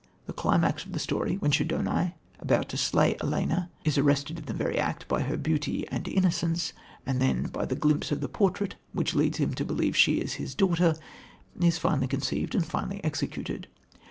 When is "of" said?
0.83-0.93, 8.11-8.19